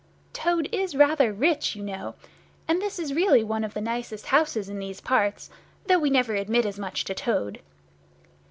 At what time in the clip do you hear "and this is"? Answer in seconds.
2.67-3.13